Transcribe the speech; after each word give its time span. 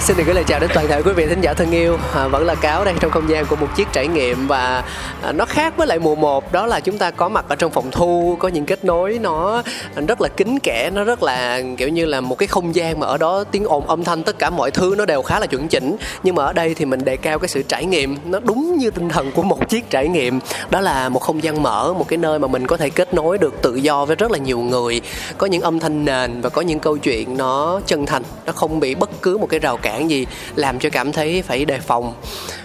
Xin 0.00 0.16
được 0.16 0.22
gửi 0.26 0.34
lời 0.34 0.44
chào 0.44 0.60
đến 0.60 0.70
toàn 0.74 0.88
thể 0.88 1.02
quý 1.02 1.12
vị 1.12 1.26
thính 1.26 1.40
giả 1.40 1.54
thân 1.54 1.70
yêu. 1.70 1.98
À, 2.14 2.28
Vẫn 2.28 2.46
là 2.46 2.54
Cáo 2.54 2.84
đang 2.84 2.96
trong 3.00 3.10
không 3.10 3.28
gian 3.28 3.46
của 3.46 3.56
một 3.56 3.66
chiếc 3.76 3.88
trải 3.92 4.08
nghiệm 4.08 4.46
Và 4.46 4.84
à, 5.22 5.32
nó 5.32 5.44
khác 5.44 5.76
với 5.76 5.86
lại 5.86 5.98
mùa 5.98 6.14
1 6.14 6.52
Đó 6.52 6.66
là 6.66 6.80
chúng 6.80 6.98
ta 6.98 7.10
có 7.10 7.28
mặt 7.28 7.44
ở 7.48 7.56
trong 7.56 7.70
phòng 7.70 7.90
thu 7.90 8.36
Có 8.38 8.48
những 8.48 8.66
kết 8.66 8.84
nối 8.84 9.18
nó 9.22 9.62
rất 10.08 10.20
là 10.20 10.28
kín 10.28 10.58
kẽ 10.58 10.90
Nó 10.94 11.04
rất 11.04 11.22
là 11.22 11.62
kiểu 11.76 11.88
như 11.88 12.06
là 12.06 12.20
một 12.20 12.38
cái 12.38 12.46
không 12.46 12.74
gian 12.74 13.00
Mà 13.00 13.06
ở 13.06 13.18
đó 13.18 13.44
tiếng 13.44 13.64
ồn 13.64 13.86
âm 13.86 14.04
thanh 14.04 14.22
tất 14.22 14.38
cả 14.38 14.50
mọi 14.50 14.70
thứ 14.70 14.94
Nó 14.98 15.06
đều 15.06 15.22
khá 15.22 15.40
là 15.40 15.46
chuẩn 15.46 15.68
chỉnh. 15.68 15.96
Nhưng 16.22 16.34
mà 16.34 16.44
ở 16.44 16.52
đây 16.52 16.74
thì 16.74 16.84
mình 16.84 17.04
đề 17.04 17.16
cao 17.16 17.38
cái 17.38 17.48
sự 17.48 17.62
trải 17.62 17.84
nghiệm 17.84 18.16
Nó 18.24 18.40
đúng 18.40 18.76
như 18.78 18.90
tinh 18.90 19.08
thần 19.08 19.32
của 19.32 19.42
một 19.42 19.68
chiếc 19.68 19.90
trải 19.90 20.08
nghiệm. 20.08 20.40
Đó 20.70 20.80
là 20.80 21.08
một 21.08 21.20
không 21.20 21.42
gian 21.42 21.62
mở 21.62 21.92
Một 21.92 22.08
cái 22.08 22.16
nơi 22.16 22.38
mà 22.38 22.48
mình 22.48 22.66
có 22.66 22.76
thể 22.76 22.90
kết 22.90 23.14
nối 23.14 23.38
được 23.38 23.62
tự 23.62 23.74
do 23.74 24.04
với 24.04 24.16
rất 24.16 24.30
là 24.30 24.38
nhiều 24.38 24.58
người. 24.58 25.00
Có 25.38 25.46
những 25.46 25.62
âm 25.62 25.80
thanh 25.80 26.04
nền 26.04 26.40
Và 26.40 26.50
có 26.50 26.62
những 26.62 26.78
câu 26.78 26.98
chuyện 26.98 27.36
nó 27.36 27.80
chân 27.86 28.06
thành 28.06 28.22
Nó 28.46 28.52
không 28.52 28.80
bị 28.80 28.94
bất 28.94 29.22
cứ 29.22 29.38
một 29.38 29.46
cái 29.50 29.60
rào 29.60 29.76
cản 29.76 29.89
gì 29.98 30.26
làm 30.56 30.78
cho 30.78 30.90
cảm 30.90 31.12
thấy 31.12 31.42
phải 31.42 31.64
đề 31.64 31.78
phòng 31.78 32.14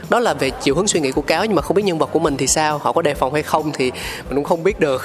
đó 0.10 0.20
là 0.20 0.34
về 0.34 0.50
chiều 0.50 0.76
hướng 0.76 0.88
suy 0.88 1.00
nghĩ 1.00 1.12
của 1.12 1.22
cáo 1.22 1.46
nhưng 1.46 1.56
mà 1.56 1.62
không 1.62 1.76
biết 1.76 1.84
nhân 1.86 1.98
vật 1.98 2.10
của 2.12 2.20
mình 2.20 2.38
thì 2.38 2.48
sao 2.48 2.78
họ 2.78 2.92
có 2.92 3.02
đề 3.02 3.14
phòng 3.14 3.34
hay 3.34 3.44
không 3.44 3.72
thì 3.72 3.92
mình 4.30 4.36
cũng 4.36 4.44
không 4.44 4.64
biết 4.64 4.80
được 4.80 5.04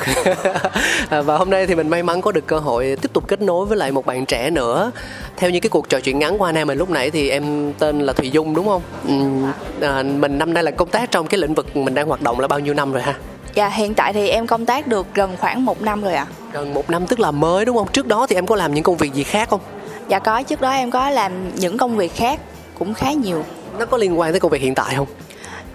và 1.11 1.37
hôm 1.37 1.51
nay 1.51 1.67
thì 1.67 1.75
mình 1.75 1.89
may 1.89 2.03
mắn 2.03 2.21
có 2.21 2.33
được 2.33 2.47
cơ 2.47 2.59
hội 2.59 2.97
tiếp 3.03 3.13
tục 3.13 3.29
kết 3.29 3.43
nối 3.43 3.67
với 3.67 3.79
lại 3.79 3.93
một 3.93 4.07
bạn 4.07 4.27
trẻ 4.27 4.51
nữa 4.51 4.91
theo 5.37 5.51
như 5.51 5.61
cái 5.61 5.71
cuộc 5.71 5.89
trò 5.89 6.01
chuyện 6.01 6.19
ngắn 6.19 6.43
qua 6.43 6.53
nay 6.53 6.65
mình 6.65 6.79
lúc 6.79 6.91
nãy 6.91 7.11
thì 7.11 7.31
em 7.31 7.73
tên 7.79 8.01
là 8.01 8.13
thùy 8.13 8.31
dung 8.31 8.55
đúng 8.55 8.67
không 8.67 8.83
ừ, 9.09 9.15
à, 9.87 10.03
mình 10.03 10.39
năm 10.39 10.55
nay 10.55 10.63
là 10.63 10.71
công 10.71 10.89
tác 10.89 11.11
trong 11.11 11.27
cái 11.27 11.41
lĩnh 11.41 11.55
vực 11.55 11.77
mình 11.77 11.95
đang 11.95 12.07
hoạt 12.07 12.23
động 12.23 12.41
là 12.41 12.49
bao 12.49 12.59
nhiêu 12.59 12.75
năm 12.75 12.93
rồi 12.93 13.03
ha 13.03 13.15
Dạ 13.55 13.69
hiện 13.69 13.95
tại 13.95 14.13
thì 14.13 14.29
em 14.29 14.47
công 14.47 14.67
tác 14.67 14.87
được 14.87 15.07
gần 15.15 15.37
khoảng 15.39 15.65
một 15.65 15.83
năm 15.83 16.03
rồi 16.03 16.15
ạ. 16.15 16.27
À. 16.29 16.33
Gần 16.53 16.75
một 16.75 16.91
năm 16.91 17.07
tức 17.07 17.21
là 17.21 17.31
mới 17.31 17.65
đúng 17.65 17.77
không? 17.77 17.89
Trước 17.93 18.07
đó 18.07 18.27
thì 18.27 18.35
em 18.35 18.47
có 18.47 18.57
làm 18.57 18.75
những 18.75 18.85
công 18.85 18.97
việc 18.97 19.15
gì 19.15 19.23
khác 19.23 19.49
không? 19.49 19.61
Dạ 20.11 20.19
có, 20.19 20.43
trước 20.43 20.61
đó 20.61 20.71
em 20.71 20.91
có 20.91 21.11
làm 21.11 21.55
những 21.55 21.79
công 21.79 21.97
việc 21.97 22.15
khác 22.15 22.41
cũng 22.79 22.95
khá 22.95 23.13
nhiều. 23.13 23.45
Nó 23.79 23.87
có 23.87 23.97
liên 23.97 24.19
quan 24.19 24.33
tới 24.33 24.41
công 24.41 24.51
việc 24.51 24.63
hiện 24.63 24.75
tại 24.75 24.95
không? 24.97 25.07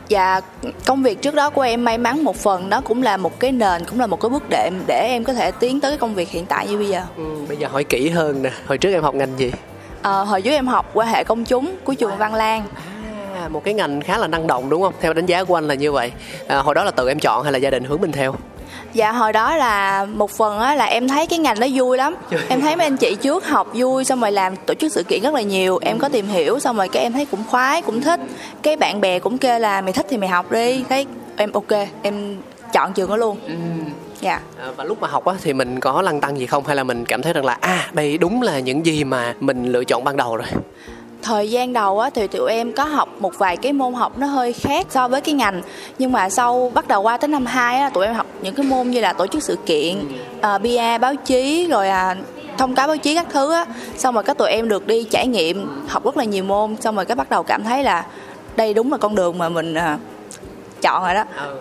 Dạ, 0.07 0.41
công 0.85 1.03
việc 1.03 1.21
trước 1.21 1.35
đó 1.35 1.49
của 1.49 1.61
em 1.61 1.83
may 1.83 1.97
mắn 1.97 2.23
một 2.23 2.35
phần 2.35 2.69
nó 2.69 2.81
cũng 2.81 3.03
là 3.03 3.17
một 3.17 3.39
cái 3.39 3.51
nền, 3.51 3.85
cũng 3.85 3.99
là 3.99 4.07
một 4.07 4.21
cái 4.21 4.29
bước 4.29 4.43
đệm 4.49 4.73
để 4.87 5.07
em 5.09 5.23
có 5.23 5.33
thể 5.33 5.51
tiến 5.51 5.79
tới 5.79 5.91
cái 5.91 5.97
công 5.97 6.15
việc 6.15 6.29
hiện 6.29 6.45
tại 6.45 6.67
như 6.67 6.77
bây 6.77 6.87
giờ. 6.87 7.01
Ừ, 7.17 7.23
bây 7.47 7.57
giờ 7.57 7.67
hỏi 7.67 7.83
kỹ 7.83 8.09
hơn 8.09 8.41
nè, 8.41 8.51
hồi 8.67 8.77
trước 8.77 8.91
em 8.91 9.03
học 9.03 9.15
ngành 9.15 9.29
gì? 9.37 9.51
À, 10.01 10.11
hồi 10.11 10.41
trước 10.41 10.51
em 10.51 10.67
học 10.67 10.91
quan 10.93 11.07
hệ 11.07 11.23
công 11.23 11.45
chúng 11.45 11.75
của 11.83 11.93
trường 11.93 12.17
Văn 12.17 12.33
Lang. 12.33 12.63
À, 13.35 13.47
một 13.47 13.63
cái 13.63 13.73
ngành 13.73 14.01
khá 14.01 14.17
là 14.17 14.27
năng 14.27 14.47
động 14.47 14.69
đúng 14.69 14.81
không? 14.81 14.93
Theo 15.01 15.13
đánh 15.13 15.25
giá 15.25 15.43
của 15.43 15.57
anh 15.57 15.67
là 15.67 15.73
như 15.73 15.91
vậy. 15.91 16.11
À, 16.47 16.57
hồi 16.57 16.75
đó 16.75 16.83
là 16.83 16.91
tự 16.91 17.07
em 17.07 17.19
chọn 17.19 17.43
hay 17.43 17.51
là 17.53 17.57
gia 17.57 17.69
đình 17.69 17.83
hướng 17.83 18.01
mình 18.01 18.11
theo? 18.11 18.35
Dạ 18.95 19.11
hồi 19.11 19.33
đó 19.33 19.55
là 19.55 20.05
một 20.05 20.31
phần 20.31 20.59
á 20.59 20.75
là 20.75 20.85
em 20.85 21.07
thấy 21.07 21.27
cái 21.27 21.39
ngành 21.39 21.59
nó 21.59 21.67
vui 21.73 21.97
lắm. 21.97 22.15
Em 22.49 22.61
thấy 22.61 22.75
mấy 22.75 22.85
anh 22.85 22.97
chị 22.97 23.15
trước 23.15 23.47
học 23.47 23.67
vui 23.73 24.03
xong 24.03 24.21
rồi 24.21 24.31
làm 24.31 24.55
tổ 24.55 24.73
chức 24.73 24.91
sự 24.91 25.03
kiện 25.03 25.21
rất 25.21 25.33
là 25.33 25.41
nhiều. 25.41 25.79
Em 25.81 25.99
có 25.99 26.09
tìm 26.09 26.27
hiểu 26.27 26.59
xong 26.59 26.77
rồi 26.77 26.87
cái 26.87 27.03
em 27.03 27.13
thấy 27.13 27.25
cũng 27.25 27.43
khoái 27.49 27.81
cũng 27.81 28.01
thích. 28.01 28.19
Cái 28.61 28.75
bạn 28.75 29.01
bè 29.01 29.19
cũng 29.19 29.37
kêu 29.37 29.59
là 29.59 29.81
mày 29.81 29.93
thích 29.93 30.05
thì 30.09 30.17
mày 30.17 30.29
học 30.29 30.51
đi. 30.51 30.83
Thấy 30.89 31.05
em 31.35 31.51
ok 31.51 31.71
em 32.01 32.37
chọn 32.73 32.93
trường 32.93 33.09
đó 33.09 33.17
luôn. 33.17 33.37
Ừ. 33.47 33.53
dạ. 34.21 34.39
À, 34.59 34.67
và 34.75 34.83
lúc 34.83 35.01
mà 35.01 35.07
học 35.07 35.25
á 35.25 35.33
thì 35.43 35.53
mình 35.53 35.79
có 35.79 36.01
lăn 36.01 36.21
tăng 36.21 36.39
gì 36.39 36.45
không? 36.45 36.63
Hay 36.67 36.75
là 36.75 36.83
mình 36.83 37.05
cảm 37.05 37.21
thấy 37.21 37.33
rằng 37.33 37.45
là 37.45 37.57
à 37.61 37.87
đây 37.93 38.17
đúng 38.17 38.41
là 38.41 38.59
những 38.59 38.85
gì 38.85 39.03
mà 39.03 39.33
mình 39.39 39.71
lựa 39.71 39.83
chọn 39.83 40.03
ban 40.03 40.17
đầu 40.17 40.35
rồi? 40.35 40.47
Thời 41.21 41.49
gian 41.49 41.73
đầu 41.73 41.99
á 41.99 42.09
thì 42.09 42.27
tụi 42.27 42.51
em 42.51 42.73
có 42.73 42.83
học 42.83 43.09
một 43.19 43.37
vài 43.37 43.57
cái 43.57 43.73
môn 43.73 43.93
học 43.93 44.17
nó 44.17 44.27
hơi 44.27 44.53
khác 44.53 44.87
so 44.89 45.07
với 45.07 45.21
cái 45.21 45.33
ngành. 45.33 45.61
Nhưng 45.99 46.11
mà 46.11 46.29
sau 46.29 46.71
bắt 46.73 46.87
đầu 46.87 47.01
qua 47.01 47.17
tới 47.17 47.27
năm 47.27 47.45
2 47.45 47.79
á 47.79 47.89
tụi 47.89 48.05
em 48.05 48.15
học 48.15 48.27
những 48.45 48.55
cái 48.55 48.65
môn 48.65 48.89
như 48.89 49.01
là 49.01 49.13
tổ 49.13 49.27
chức 49.27 49.43
sự 49.43 49.57
kiện 49.65 49.97
uh, 49.99 50.41
ờ, 50.41 50.59
PR 50.59 51.01
báo 51.01 51.15
chí 51.15 51.67
rồi 51.67 51.89
à, 51.89 52.15
thông 52.57 52.75
cáo 52.75 52.87
báo 52.87 52.97
chí 52.97 53.15
các 53.15 53.27
thứ 53.29 53.51
á. 53.51 53.65
Xong 53.97 54.15
rồi 54.15 54.23
các 54.23 54.37
tụi 54.37 54.49
em 54.49 54.69
được 54.69 54.87
đi 54.87 55.03
trải 55.03 55.27
nghiệm 55.27 55.85
học 55.87 56.05
rất 56.05 56.17
là 56.17 56.23
nhiều 56.23 56.43
môn 56.43 56.75
xong 56.81 56.95
rồi 56.95 57.05
cái 57.05 57.15
bắt 57.15 57.29
đầu 57.29 57.43
cảm 57.43 57.63
thấy 57.63 57.83
là 57.83 58.05
đây 58.55 58.73
đúng 58.73 58.91
là 58.91 58.97
con 58.97 59.15
đường 59.15 59.37
mà 59.37 59.49
mình 59.49 59.73
uh, 59.73 59.99
chọn 60.81 61.03
rồi 61.03 61.13
đó. 61.13 61.23
Ừ. 61.37 61.59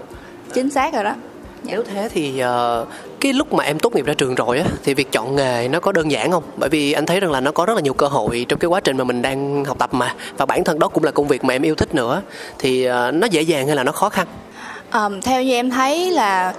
chính 0.54 0.70
xác 0.70 0.94
rồi 0.94 1.04
đó. 1.04 1.14
Nếu 1.62 1.82
thế 1.82 2.08
thì 2.12 2.42
uh, 2.42 2.88
cái 3.20 3.32
lúc 3.32 3.52
mà 3.52 3.64
em 3.64 3.78
tốt 3.78 3.94
nghiệp 3.94 4.06
ra 4.06 4.14
trường 4.14 4.34
rồi 4.34 4.58
á 4.58 4.64
thì 4.84 4.94
việc 4.94 5.12
chọn 5.12 5.36
nghề 5.36 5.68
nó 5.68 5.80
có 5.80 5.92
đơn 5.92 6.10
giản 6.10 6.30
không? 6.30 6.42
Bởi 6.56 6.68
vì 6.68 6.92
anh 6.92 7.06
thấy 7.06 7.20
rằng 7.20 7.30
là 7.30 7.40
nó 7.40 7.50
có 7.50 7.66
rất 7.66 7.74
là 7.74 7.80
nhiều 7.80 7.94
cơ 7.94 8.06
hội 8.06 8.46
trong 8.48 8.58
cái 8.58 8.68
quá 8.68 8.80
trình 8.80 8.96
mà 8.96 9.04
mình 9.04 9.22
đang 9.22 9.64
học 9.64 9.78
tập 9.78 9.94
mà. 9.94 10.14
Và 10.36 10.46
bản 10.46 10.64
thân 10.64 10.78
đó 10.78 10.88
cũng 10.88 11.04
là 11.04 11.10
công 11.10 11.28
việc 11.28 11.44
mà 11.44 11.54
em 11.54 11.62
yêu 11.62 11.74
thích 11.74 11.94
nữa. 11.94 12.22
Thì 12.58 12.88
uh, 12.88 13.14
nó 13.14 13.26
dễ 13.30 13.42
dàng 13.42 13.66
hay 13.66 13.76
là 13.76 13.84
nó 13.84 13.92
khó 13.92 14.08
khăn 14.08 14.26
um, 14.94 15.20
theo 15.20 15.42
như 15.42 15.52
em 15.52 15.70
thấy 15.70 16.10
là 16.10 16.54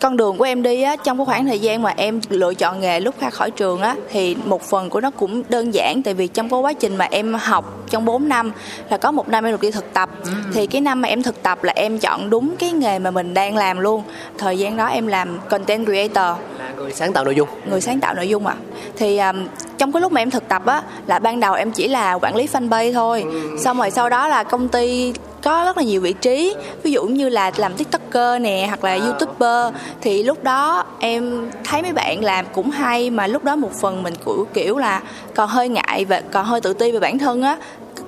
con 0.00 0.16
đường 0.16 0.36
của 0.36 0.44
em 0.44 0.62
đi 0.62 0.82
á 0.82 0.96
trong 0.96 1.18
cái 1.18 1.26
khoảng 1.26 1.46
thời 1.46 1.58
gian 1.58 1.82
mà 1.82 1.94
em 1.96 2.20
lựa 2.28 2.54
chọn 2.54 2.80
nghề 2.80 3.00
lúc 3.00 3.14
ra 3.20 3.30
khỏi 3.30 3.50
trường 3.50 3.80
á 3.80 3.96
thì 4.10 4.36
một 4.44 4.62
phần 4.62 4.90
của 4.90 5.00
nó 5.00 5.10
cũng 5.10 5.42
đơn 5.48 5.74
giản 5.74 6.02
tại 6.02 6.14
vì 6.14 6.26
trong 6.26 6.50
cái 6.50 6.60
quá 6.60 6.72
trình 6.72 6.96
mà 6.96 7.08
em 7.10 7.34
học 7.34 7.78
trong 7.90 8.04
4 8.04 8.28
năm 8.28 8.52
là 8.90 8.96
có 8.96 9.10
một 9.10 9.28
năm 9.28 9.44
em 9.44 9.52
được 9.52 9.60
đi 9.60 9.70
thực 9.70 9.92
tập 9.92 10.10
ừ. 10.24 10.30
thì 10.54 10.66
cái 10.66 10.80
năm 10.80 11.00
mà 11.00 11.08
em 11.08 11.22
thực 11.22 11.42
tập 11.42 11.64
là 11.64 11.72
em 11.76 11.98
chọn 11.98 12.30
đúng 12.30 12.56
cái 12.56 12.72
nghề 12.72 12.98
mà 12.98 13.10
mình 13.10 13.34
đang 13.34 13.56
làm 13.56 13.78
luôn 13.78 14.02
thời 14.38 14.58
gian 14.58 14.76
đó 14.76 14.86
em 14.86 15.06
làm 15.06 15.38
content 15.48 15.86
creator 15.86 16.38
là 16.58 16.72
người 16.76 16.92
sáng 16.92 17.12
tạo 17.12 17.24
nội 17.24 17.34
dung 17.34 17.48
người 17.70 17.80
sáng 17.80 18.00
tạo 18.00 18.14
nội 18.14 18.28
dung 18.28 18.46
ạ 18.46 18.54
à. 18.58 18.62
thì 18.96 19.18
um, 19.18 19.46
trong 19.78 19.92
cái 19.92 20.00
lúc 20.00 20.12
mà 20.12 20.20
em 20.20 20.30
thực 20.30 20.48
tập 20.48 20.66
á 20.66 20.82
là 21.06 21.18
ban 21.18 21.40
đầu 21.40 21.54
em 21.54 21.70
chỉ 21.70 21.88
là 21.88 22.18
quản 22.22 22.36
lý 22.36 22.46
fanpage 22.46 22.92
thôi 22.92 23.24
ừ. 23.30 23.56
xong 23.58 23.78
rồi 23.78 23.90
sau 23.90 24.08
đó 24.08 24.28
là 24.28 24.44
công 24.44 24.68
ty 24.68 25.12
có 25.42 25.64
rất 25.64 25.76
là 25.76 25.82
nhiều 25.82 26.00
vị 26.00 26.12
trí. 26.12 26.54
Ví 26.82 26.92
dụ 26.92 27.06
như 27.06 27.28
là 27.28 27.50
làm 27.56 27.74
tiktoker 27.74 28.42
nè 28.42 28.64
hoặc 28.68 28.84
là 28.84 28.94
youtuber. 28.94 29.74
Thì 30.00 30.22
lúc 30.22 30.44
đó 30.44 30.84
em 30.98 31.50
thấy 31.64 31.82
mấy 31.82 31.92
bạn 31.92 32.24
làm 32.24 32.46
cũng 32.52 32.70
hay 32.70 33.10
mà 33.10 33.26
lúc 33.26 33.44
đó 33.44 33.56
một 33.56 33.72
phần 33.80 34.02
mình 34.02 34.14
cũng 34.24 34.44
kiểu 34.54 34.78
là 34.78 35.02
còn 35.34 35.48
hơi 35.48 35.68
ngại 35.68 36.04
và 36.04 36.22
còn 36.32 36.44
hơi 36.44 36.60
tự 36.60 36.72
ti 36.72 36.92
về 36.92 37.00
bản 37.00 37.18
thân 37.18 37.42
á. 37.42 37.56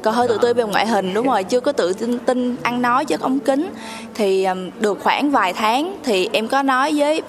Còn 0.03 0.15
hơi 0.15 0.29
tự 0.29 0.39
ti 0.43 0.53
về 0.53 0.65
ngoại 0.65 0.87
hình 0.87 1.15
đúng 1.15 1.27
rồi 1.27 1.45
chưa 1.45 1.61
có 1.61 1.73
tự 1.73 1.93
tin, 1.93 2.19
tin 2.19 2.57
ăn 2.63 2.83
nói 2.83 3.05
trước 3.05 3.21
ống 3.21 3.39
kính 3.39 3.71
thì 4.15 4.47
được 4.81 4.99
khoảng 5.03 5.31
vài 5.31 5.53
tháng 5.53 5.97
thì 6.05 6.29
em 6.33 6.49
có 6.49 6.63
nói 6.63 6.93
với 6.97 7.23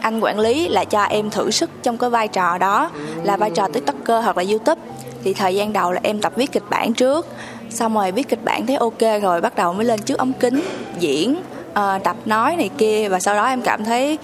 anh 0.00 0.20
quản 0.20 0.38
lý 0.38 0.68
là 0.68 0.84
cho 0.84 1.02
em 1.02 1.30
thử 1.30 1.50
sức 1.50 1.70
trong 1.82 1.98
cái 1.98 2.10
vai 2.10 2.28
trò 2.28 2.58
đó 2.58 2.90
là 3.22 3.36
vai 3.36 3.50
trò 3.50 3.68
tiktoker 3.72 4.24
hoặc 4.24 4.36
là 4.36 4.44
youtube. 4.48 4.80
Thì 5.24 5.34
thời 5.34 5.54
gian 5.54 5.72
đầu 5.72 5.92
là 5.92 6.00
em 6.02 6.20
tập 6.20 6.32
viết 6.36 6.52
kịch 6.52 6.62
bản 6.70 6.94
trước 6.94 7.26
xong 7.70 7.94
rồi 7.94 8.12
viết 8.12 8.28
kịch 8.28 8.44
bản 8.44 8.66
thấy 8.66 8.76
ok 8.76 9.22
rồi 9.22 9.40
bắt 9.40 9.56
đầu 9.56 9.72
mới 9.72 9.84
lên 9.84 10.02
trước 10.02 10.18
ống 10.18 10.32
kính 10.32 10.62
diễn 10.98 11.36
uh, 11.70 12.02
tập 12.04 12.16
nói 12.24 12.56
này 12.56 12.70
kia. 12.78 13.08
Và 13.08 13.20
sau 13.20 13.34
đó 13.34 13.46
em 13.46 13.62
cảm 13.62 13.84
thấy 13.84 14.18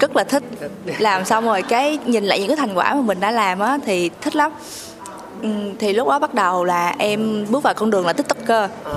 rất 0.00 0.16
là 0.16 0.24
thích. 0.24 0.42
Làm 0.98 1.24
xong 1.24 1.44
rồi 1.44 1.62
cái 1.62 1.98
nhìn 2.04 2.24
lại 2.24 2.38
những 2.38 2.48
cái 2.48 2.56
thành 2.56 2.74
quả 2.74 2.94
mà 2.94 3.00
mình 3.00 3.20
đã 3.20 3.30
làm 3.30 3.58
á 3.58 3.78
thì 3.84 4.10
thích 4.20 4.36
lắm. 4.36 4.52
Ừ, 5.42 5.48
thì 5.78 5.92
lúc 5.92 6.08
đó 6.08 6.18
bắt 6.18 6.34
đầu 6.34 6.64
là 6.64 6.94
em 6.98 7.46
bước 7.50 7.62
vào 7.62 7.74
con 7.74 7.90
đường 7.90 8.06
là 8.06 8.12
tiktoker 8.12 8.70
à. 8.84 8.92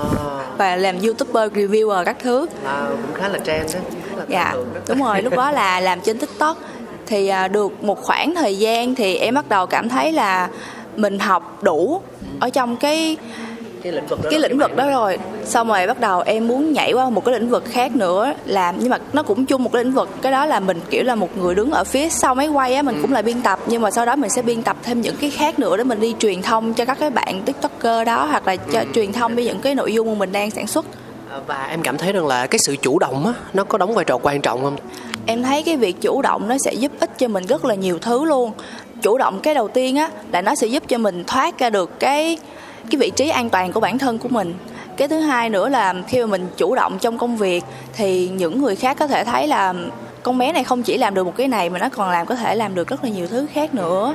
và 0.58 0.76
làm 0.76 1.00
youtuber 1.00 1.52
reviewer 1.52 2.04
các 2.04 2.16
thứ. 2.22 2.46
À, 2.64 2.86
cũng 2.88 3.14
khá 3.14 3.28
là 3.28 3.38
trend 3.38 3.76
đó 4.16 4.22
dạ 4.28 4.54
đúng 4.88 5.02
rồi. 5.02 5.22
Lúc 5.22 5.36
đó 5.36 5.50
là 5.50 5.80
làm 5.86 6.00
trên 6.00 6.18
tiktok. 6.18 6.58
Thì 7.06 7.28
à, 7.28 7.48
được 7.48 7.84
một 7.84 8.02
khoảng 8.02 8.34
thời 8.34 8.58
gian 8.58 8.94
thì 8.94 9.16
em 9.16 9.34
bắt 9.34 9.48
đầu 9.48 9.66
cảm 9.66 9.88
thấy 9.88 10.12
là 10.12 10.48
mình 10.96 11.18
học 11.18 11.58
đủ 11.62 12.02
ở 12.40 12.50
trong 12.50 12.76
cái 12.76 13.16
cái 13.82 13.92
lĩnh 13.92 14.06
vực 14.06 14.22
đó, 14.22 14.30
cái 14.30 14.40
lĩnh 14.40 14.58
vực 14.58 14.76
đó 14.76 14.90
rồi. 14.90 15.18
Xong 15.44 15.68
rồi 15.68 15.86
bắt 15.86 16.00
đầu 16.00 16.20
em 16.20 16.48
muốn 16.48 16.72
nhảy 16.72 16.92
qua 16.92 17.10
một 17.10 17.24
cái 17.24 17.34
lĩnh 17.34 17.48
vực 17.48 17.64
khác 17.70 17.96
nữa. 17.96 18.32
Làm 18.44 18.74
nhưng 18.78 18.90
mà 18.90 18.98
nó 19.12 19.22
cũng 19.22 19.46
chung 19.46 19.64
một 19.64 19.72
cái 19.72 19.84
lĩnh 19.84 19.92
vực. 19.92 20.08
Cái 20.22 20.32
đó 20.32 20.46
là 20.46 20.60
mình 20.60 20.80
kiểu 20.90 21.02
là 21.02 21.14
một 21.14 21.38
người 21.38 21.54
đứng 21.54 21.70
ở 21.70 21.84
phía 21.84 22.08
sau 22.08 22.34
máy 22.34 22.48
quay 22.48 22.74
á 22.74 22.82
mình 22.82 22.96
ừ. 22.96 23.02
cũng 23.02 23.12
là 23.12 23.22
biên 23.22 23.42
tập. 23.42 23.58
Nhưng 23.66 23.82
mà 23.82 23.90
sau 23.90 24.06
đó 24.06 24.16
mình 24.16 24.30
sẽ 24.30 24.42
biên 24.42 24.62
tập 24.62 24.76
thêm 24.82 25.00
những 25.00 25.16
cái 25.20 25.30
khác 25.30 25.58
nữa 25.58 25.76
để 25.76 25.84
mình 25.84 26.00
đi 26.00 26.14
truyền 26.18 26.42
thông 26.42 26.74
cho 26.74 26.84
các 26.84 26.98
cái 27.00 27.10
bạn 27.10 27.42
tiktoker 27.42 28.06
đó 28.06 28.26
hoặc 28.30 28.46
là 28.46 28.56
cho 28.56 28.80
ừ. 28.80 28.86
truyền 28.94 29.12
thông 29.12 29.34
với 29.34 29.44
những 29.44 29.58
cái 29.60 29.74
nội 29.74 29.94
dung 29.94 30.08
mà 30.08 30.18
mình 30.18 30.32
đang 30.32 30.50
sản 30.50 30.66
xuất. 30.66 30.86
À, 31.30 31.38
và 31.46 31.66
em 31.70 31.82
cảm 31.82 31.98
thấy 31.98 32.12
rằng 32.12 32.26
là 32.26 32.46
cái 32.46 32.58
sự 32.58 32.76
chủ 32.76 32.98
động 32.98 33.26
á 33.26 33.32
nó 33.52 33.64
có 33.64 33.78
đóng 33.78 33.94
vai 33.94 34.04
trò 34.04 34.18
quan 34.22 34.40
trọng 34.40 34.62
không? 34.62 34.76
Em 35.26 35.42
thấy 35.42 35.62
cái 35.62 35.76
việc 35.76 36.00
chủ 36.00 36.22
động 36.22 36.48
nó 36.48 36.56
sẽ 36.64 36.72
giúp 36.72 36.92
ích 37.00 37.18
cho 37.18 37.28
mình 37.28 37.46
rất 37.46 37.64
là 37.64 37.74
nhiều 37.74 37.98
thứ 37.98 38.24
luôn. 38.24 38.52
Chủ 39.02 39.18
động 39.18 39.40
cái 39.40 39.54
đầu 39.54 39.68
tiên 39.68 39.96
á 39.96 40.10
là 40.32 40.42
nó 40.42 40.54
sẽ 40.54 40.66
giúp 40.66 40.82
cho 40.88 40.98
mình 40.98 41.24
thoát 41.26 41.58
ra 41.58 41.70
được 41.70 42.00
cái 42.00 42.38
cái 42.90 42.98
vị 42.98 43.10
trí 43.10 43.28
an 43.28 43.50
toàn 43.50 43.72
của 43.72 43.80
bản 43.80 43.98
thân 43.98 44.18
của 44.18 44.28
mình. 44.28 44.54
Cái 44.96 45.08
thứ 45.08 45.20
hai 45.20 45.50
nữa 45.50 45.68
là 45.68 45.94
khi 46.08 46.20
mà 46.20 46.26
mình 46.26 46.46
chủ 46.56 46.74
động 46.74 46.98
trong 46.98 47.18
công 47.18 47.36
việc 47.36 47.64
thì 47.92 48.28
những 48.28 48.62
người 48.62 48.76
khác 48.76 48.96
có 49.00 49.06
thể 49.06 49.24
thấy 49.24 49.46
là 49.46 49.74
con 50.22 50.38
bé 50.38 50.52
này 50.52 50.64
không 50.64 50.82
chỉ 50.82 50.98
làm 50.98 51.14
được 51.14 51.24
một 51.24 51.36
cái 51.36 51.48
này 51.48 51.70
mà 51.70 51.78
nó 51.78 51.88
còn 51.88 52.10
làm 52.10 52.26
có 52.26 52.34
thể 52.34 52.54
làm 52.54 52.74
được 52.74 52.88
rất 52.88 53.04
là 53.04 53.10
nhiều 53.10 53.26
thứ 53.26 53.46
khác 53.52 53.74
nữa 53.74 54.14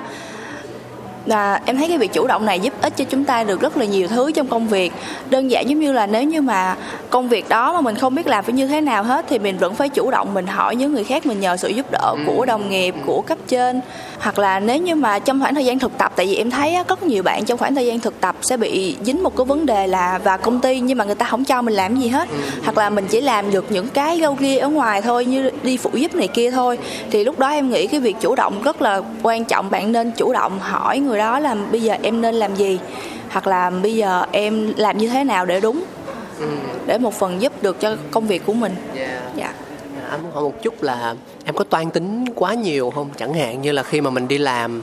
là 1.25 1.62
em 1.66 1.77
thấy 1.77 1.88
cái 1.88 1.98
việc 1.98 2.13
chủ 2.13 2.27
động 2.27 2.45
này 2.45 2.60
giúp 2.60 2.74
ích 2.81 2.98
cho 2.98 3.06
chúng 3.10 3.25
ta 3.25 3.44
được 3.44 3.62
rất 3.62 3.77
là 3.77 3.86
nhiều 3.86 4.07
thứ 4.07 4.31
trong 4.31 4.48
công 4.48 4.68
việc 4.68 4.94
đơn 5.30 5.51
giản 5.51 5.69
giống 5.69 5.80
như 5.80 5.92
là 5.92 6.07
nếu 6.07 6.24
như 6.24 6.42
mà 6.42 6.75
công 7.10 7.30
việc 7.30 7.50
đó 7.50 7.74
mà 7.74 7.81
mình 7.81 7.95
không 7.95 8.16
biết 8.16 8.27
làm 8.27 8.44
phải 8.44 8.54
như 8.54 8.68
thế 8.68 8.81
nào 8.81 9.04
hết 9.04 9.25
thì 9.30 9.39
mình 9.39 9.57
vẫn 9.57 9.75
phải 9.75 9.89
chủ 9.89 10.12
động 10.12 10.33
mình 10.33 10.48
hỏi 10.48 10.75
những 10.75 10.94
người 10.94 11.04
khác 11.04 11.25
mình 11.25 11.39
nhờ 11.39 11.57
sự 11.57 11.68
giúp 11.68 11.86
đỡ 11.92 12.13
ừ. 12.18 12.24
của 12.27 12.45
đồng 12.45 12.69
nghiệp 12.69 12.95
của 13.06 13.22
cấp 13.22 13.38
trên 13.48 13.81
hoặc 14.19 14.39
là 14.39 14.60
nếu 14.60 14.77
như 14.77 14.95
mà 14.95 15.19
trong 15.19 15.42
khoảng 15.42 15.56
thời 15.56 15.66
gian 15.66 15.80
thực 15.80 15.98
tập 15.98 16.12
tại 16.16 16.25
vì 16.25 16.36
em 16.36 16.50
thấy 16.51 16.75
rất 16.88 17.04
nhiều 17.04 17.24
bạn 17.24 17.45
trong 17.45 17.57
khoảng 17.57 17.75
thời 17.75 17.86
gian 17.86 18.00
thực 18.00 18.21
tập 18.21 18.36
sẽ 18.42 18.57
bị 18.57 18.95
dính 19.01 19.24
một 19.24 19.38
cái 19.38 19.45
vấn 19.45 19.66
đề 19.66 19.88
là 19.88 20.19
vào 20.24 20.38
công 20.38 20.60
ty 20.60 20.80
nhưng 20.80 20.98
mà 20.98 21.04
người 21.04 21.16
ta 21.16 21.25
không 21.25 21.45
cho 21.45 21.62
mình 21.62 21.74
làm 21.74 21.95
gì 21.95 22.07
hết 22.07 22.30
ừ. 22.30 22.38
hoặc 22.63 22.78
là 22.78 22.89
mình 22.89 23.06
chỉ 23.10 23.21
làm 23.21 23.51
được 23.51 23.71
những 23.71 23.88
cái 23.88 24.19
gâu 24.19 24.36
ghi 24.39 24.57
ở 24.57 24.69
ngoài 24.69 25.01
thôi 25.01 25.25
như 25.25 25.51
đi 25.63 25.78
phụ 25.78 25.89
giúp 25.94 26.16
này 26.16 26.28
kia 26.28 26.51
thôi 26.51 26.78
thì 27.12 27.24
lúc 27.24 27.39
đó 27.39 27.50
em 27.50 27.69
nghĩ 27.69 27.88
cái 27.88 28.00
việc 28.00 28.16
chủ 28.21 28.36
động 28.36 28.62
rất 28.63 28.81
là 28.81 29.01
quan 29.24 29.45
trọng 29.45 29.69
bạn 29.69 29.92
nên 29.92 30.12
chủ 30.12 30.33
động 30.33 30.60
hỏi 30.60 31.00
người 31.16 31.20
đó 31.20 31.40
là 31.40 31.56
bây 31.72 31.82
giờ 31.82 31.96
em 32.04 32.22
nên 32.22 32.36
làm 32.36 32.56
gì? 32.56 32.80
Hoặc 33.30 33.48
là 33.48 33.70
bây 33.70 33.96
giờ 33.96 34.26
em 34.32 34.74
làm 34.78 34.98
như 34.98 35.10
thế 35.10 35.24
nào 35.24 35.46
để 35.46 35.60
đúng? 35.60 35.84
Ừ. 36.40 36.48
để 36.86 36.98
một 36.98 37.14
phần 37.14 37.42
giúp 37.42 37.64
được 37.64 37.80
cho 37.80 37.96
công 38.12 38.28
việc 38.28 38.46
của 38.46 38.54
mình. 38.54 38.76
Yeah. 38.96 39.24
dạ. 39.36 39.54
Anh 40.10 40.24
muốn 40.24 40.32
hỏi 40.32 40.44
một 40.44 40.54
chút 40.64 40.84
là 40.84 41.16
em 41.46 41.56
có 41.56 41.64
toan 41.64 41.92
tính 41.92 42.26
quá 42.36 42.54
nhiều 42.54 42.92
không? 42.96 43.10
Chẳng 43.18 43.34
hạn 43.34 43.62
như 43.62 43.72
là 43.72 43.84
khi 43.84 44.02
mà 44.02 44.10
mình 44.10 44.28
đi 44.28 44.38
làm 44.38 44.82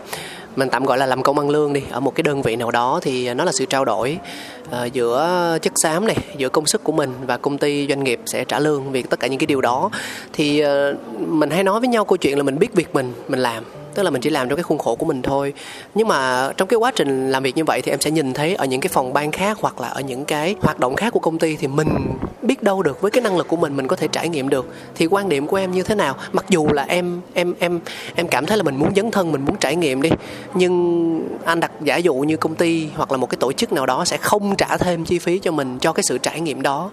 mình 0.56 0.68
tạm 0.70 0.84
gọi 0.84 0.98
là 0.98 1.06
làm 1.06 1.22
công 1.22 1.38
ăn 1.38 1.50
lương 1.50 1.72
đi 1.72 1.82
ở 1.90 2.00
một 2.00 2.14
cái 2.14 2.22
đơn 2.22 2.42
vị 2.42 2.56
nào 2.56 2.70
đó 2.70 3.00
thì 3.02 3.34
nó 3.34 3.44
là 3.44 3.52
sự 3.52 3.64
trao 3.64 3.84
đổi 3.84 4.18
uh, 4.64 4.92
giữa 4.92 5.58
chất 5.62 5.72
xám 5.76 6.06
này 6.06 6.16
giữa 6.36 6.48
công 6.48 6.66
sức 6.66 6.84
của 6.84 6.92
mình 6.92 7.10
và 7.26 7.36
công 7.36 7.58
ty 7.58 7.86
doanh 7.88 8.04
nghiệp 8.04 8.20
sẽ 8.26 8.44
trả 8.44 8.58
lương 8.58 8.92
vì 8.92 9.02
tất 9.02 9.20
cả 9.20 9.26
những 9.26 9.38
cái 9.38 9.46
điều 9.46 9.60
đó. 9.60 9.90
Thì 10.32 10.64
uh, 10.64 10.98
mình 11.18 11.50
hay 11.50 11.64
nói 11.64 11.80
với 11.80 11.88
nhau 11.88 12.04
câu 12.04 12.16
chuyện 12.16 12.36
là 12.36 12.42
mình 12.42 12.58
biết 12.58 12.74
việc 12.74 12.94
mình 12.94 13.12
mình 13.28 13.40
làm 13.40 13.64
tức 13.94 14.02
là 14.02 14.10
mình 14.10 14.20
chỉ 14.20 14.30
làm 14.30 14.48
trong 14.48 14.56
cái 14.56 14.62
khuôn 14.62 14.78
khổ 14.78 14.94
của 14.94 15.06
mình 15.06 15.22
thôi. 15.22 15.52
Nhưng 15.94 16.08
mà 16.08 16.50
trong 16.56 16.68
cái 16.68 16.76
quá 16.76 16.90
trình 16.96 17.30
làm 17.30 17.42
việc 17.42 17.56
như 17.56 17.64
vậy 17.64 17.82
thì 17.82 17.92
em 17.92 18.00
sẽ 18.00 18.10
nhìn 18.10 18.32
thấy 18.32 18.54
ở 18.54 18.64
những 18.64 18.80
cái 18.80 18.88
phòng 18.88 19.12
ban 19.12 19.32
khác 19.32 19.58
hoặc 19.60 19.80
là 19.80 19.88
ở 19.88 20.00
những 20.00 20.24
cái 20.24 20.54
hoạt 20.60 20.78
động 20.78 20.96
khác 20.96 21.12
của 21.12 21.20
công 21.20 21.38
ty 21.38 21.56
thì 21.56 21.66
mình 21.66 21.88
biết 22.42 22.62
đâu 22.62 22.82
được, 22.82 23.00
với 23.00 23.10
cái 23.10 23.22
năng 23.22 23.36
lực 23.36 23.48
của 23.48 23.56
mình 23.56 23.76
mình 23.76 23.86
có 23.86 23.96
thể 23.96 24.08
trải 24.08 24.28
nghiệm 24.28 24.48
được. 24.48 24.66
Thì 24.94 25.06
quan 25.06 25.28
điểm 25.28 25.46
của 25.46 25.56
em 25.56 25.72
như 25.72 25.82
thế 25.82 25.94
nào? 25.94 26.14
Mặc 26.32 26.44
dù 26.48 26.66
là 26.72 26.84
em 26.88 27.20
em 27.34 27.54
em 27.58 27.80
em 28.14 28.28
cảm 28.28 28.46
thấy 28.46 28.56
là 28.56 28.62
mình 28.62 28.76
muốn 28.76 28.94
dấn 28.96 29.10
thân, 29.10 29.32
mình 29.32 29.44
muốn 29.44 29.56
trải 29.56 29.76
nghiệm 29.76 30.02
đi, 30.02 30.10
nhưng 30.54 31.28
anh 31.44 31.60
đặt, 31.60 31.72
giả 31.80 31.96
dụ 31.96 32.14
như 32.14 32.36
công 32.36 32.54
ty 32.54 32.88
hoặc 32.96 33.12
là 33.12 33.16
một 33.16 33.30
cái 33.30 33.36
tổ 33.40 33.52
chức 33.52 33.72
nào 33.72 33.86
đó 33.86 34.04
sẽ 34.04 34.16
không 34.16 34.56
trả 34.56 34.76
thêm 34.76 35.04
chi 35.04 35.18
phí 35.18 35.38
cho 35.38 35.52
mình 35.52 35.78
cho 35.78 35.92
cái 35.92 36.02
sự 36.02 36.18
trải 36.18 36.40
nghiệm 36.40 36.62
đó, 36.62 36.90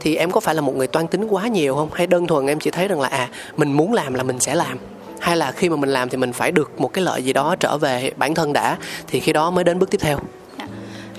thì 0.00 0.16
em 0.16 0.30
có 0.30 0.40
phải 0.40 0.54
là 0.54 0.60
một 0.60 0.76
người 0.76 0.86
toan 0.86 1.06
tính 1.06 1.28
quá 1.28 1.48
nhiều 1.48 1.74
không? 1.74 1.88
Hay 1.92 2.06
đơn 2.06 2.26
thuần 2.26 2.46
em 2.46 2.58
chỉ 2.58 2.70
thấy 2.70 2.88
rằng 2.88 3.00
là 3.00 3.08
à 3.08 3.28
mình 3.56 3.72
muốn 3.72 3.92
làm 3.92 4.14
là 4.14 4.22
mình 4.22 4.40
sẽ 4.40 4.54
làm? 4.54 4.78
Hay 5.22 5.36
là 5.36 5.52
khi 5.52 5.68
mà 5.68 5.76
mình 5.76 5.90
làm 5.90 6.08
thì 6.08 6.16
mình 6.16 6.32
phải 6.32 6.52
được 6.52 6.80
một 6.80 6.92
cái 6.92 7.04
lợi 7.04 7.22
gì 7.22 7.32
đó 7.32 7.56
trở 7.60 7.78
về 7.78 8.12
bản 8.16 8.34
thân 8.34 8.52
đã 8.52 8.76
thì 9.06 9.20
khi 9.20 9.32
đó 9.32 9.50
mới 9.50 9.64
đến 9.64 9.78
bước 9.78 9.90
tiếp 9.90 9.98
theo. 10.00 10.18